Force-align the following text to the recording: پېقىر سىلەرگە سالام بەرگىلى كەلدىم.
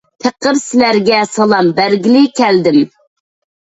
پېقىر 0.23 0.57
سىلەرگە 0.61 1.21
سالام 1.35 1.71
بەرگىلى 1.83 2.27
كەلدىم. 2.43 2.85